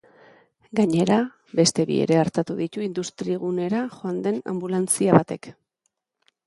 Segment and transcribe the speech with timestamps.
[0.77, 1.17] Gainera,
[1.59, 5.55] beste bi ere artatu ditu industrigunera joan den anbulantzia batek.